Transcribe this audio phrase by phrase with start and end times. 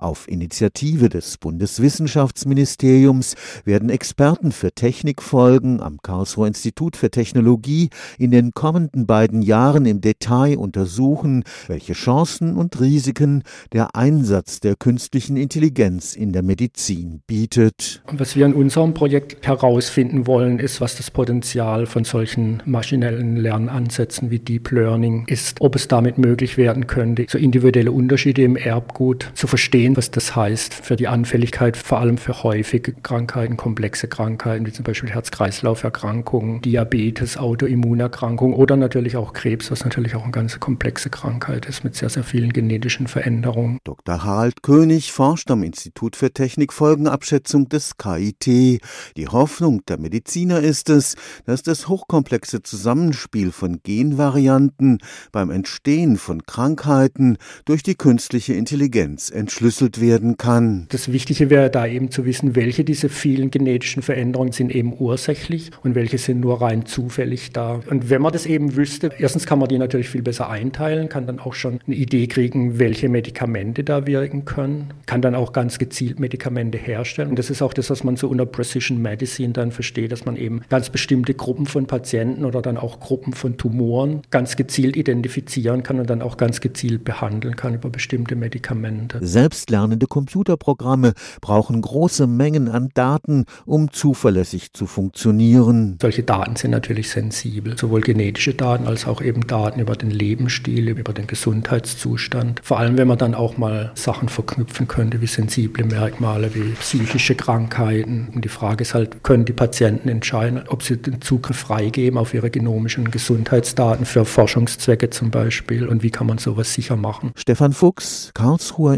[0.00, 3.34] Auf Initiative des Bundeswissenschaftsministeriums
[3.66, 10.00] werden Experten für Technikfolgen am Karlsruher Institut für Technologie in den kommenden beiden Jahren im
[10.00, 13.42] Detail untersuchen, welche Chancen und Risiken
[13.74, 18.02] der Einsatz der künstlichen Intelligenz in der Medizin bietet.
[18.10, 24.30] Was wir in unserem Projekt herausfinden wollen, ist, was das Potenzial von solchen maschinellen Lernansätzen
[24.30, 29.30] wie Deep Learning ist, ob es damit möglich werden könnte, so individuelle Unterschiede im Erbgut
[29.34, 34.08] zu verstehen sehen, was das heißt für die Anfälligkeit, vor allem für häufige Krankheiten, komplexe
[34.08, 40.32] Krankheiten, wie zum Beispiel Herz-Kreislauf-Erkrankungen, Diabetes, Autoimmunerkrankungen oder natürlich auch Krebs, was natürlich auch eine
[40.32, 43.78] ganz komplexe Krankheit ist mit sehr, sehr vielen genetischen Veränderungen.
[43.84, 44.22] Dr.
[44.22, 48.46] Harald König forscht am Institut für Technikfolgenabschätzung des KIT.
[48.46, 54.98] Die Hoffnung der Mediziner ist es, dass das hochkomplexe Zusammenspiel von Genvarianten
[55.32, 60.86] beim Entstehen von Krankheiten durch die künstliche Intelligenz entschlüsselt entschlüsselt werden kann.
[60.90, 65.70] Das Wichtige wäre da eben zu wissen, welche dieser vielen genetischen Veränderungen sind eben ursächlich
[65.82, 67.80] und welche sind nur rein zufällig da.
[67.88, 71.26] Und wenn man das eben wüsste, erstens kann man die natürlich viel besser einteilen, kann
[71.26, 75.78] dann auch schon eine Idee kriegen, welche Medikamente da wirken können, kann dann auch ganz
[75.78, 77.30] gezielt Medikamente herstellen.
[77.30, 80.36] Und das ist auch das, was man so unter Precision Medicine dann versteht, dass man
[80.36, 85.82] eben ganz bestimmte Gruppen von Patienten oder dann auch Gruppen von Tumoren ganz gezielt identifizieren
[85.82, 89.18] kann und dann auch ganz gezielt behandeln kann über bestimmte Medikamente.
[89.20, 95.96] Selbst selbstlernende Computerprogramme brauchen große Mengen an Daten, um zuverlässig zu funktionieren.
[96.02, 100.88] Solche Daten sind natürlich sensibel, sowohl genetische Daten als auch eben Daten über den Lebensstil,
[100.88, 102.60] über den Gesundheitszustand.
[102.64, 107.36] Vor allem, wenn man dann auch mal Sachen verknüpfen könnte, wie sensible Merkmale, wie psychische
[107.36, 108.28] Krankheiten.
[108.34, 112.34] Und die Frage ist halt, können die Patienten entscheiden, ob sie den Zugriff freigeben auf
[112.34, 117.30] ihre genomischen Gesundheitsdaten für Forschungszwecke zum Beispiel und wie kann man sowas sicher machen?
[117.36, 118.96] Stefan Fuchs, Karlsruher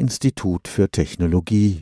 [0.62, 1.80] Institut für Technologie